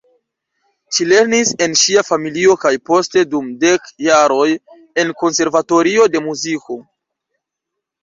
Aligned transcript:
Ŝi 0.95 1.05
lernis 1.11 1.51
en 1.65 1.75
ŝia 1.81 2.05
familio 2.07 2.57
kaj 2.65 2.73
poste 2.91 3.25
dum 3.35 3.53
dek 3.67 3.87
jaroj 4.09 4.49
en 5.05 5.15
konservatorio 5.23 6.13
de 6.17 6.27
muziko. 6.29 6.83